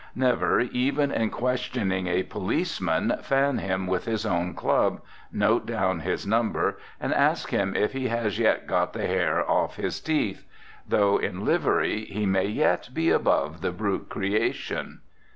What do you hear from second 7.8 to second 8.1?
he